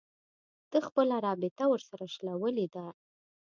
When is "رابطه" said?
1.27-1.63